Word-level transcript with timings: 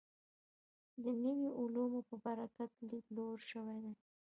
د 1.03 1.05
نویو 1.23 1.49
علومو 1.59 1.99
په 2.09 2.15
برکت 2.25 2.71
لید 2.89 3.05
لوړ 3.15 3.35
شوی 3.49 3.77
دی. 3.83 3.93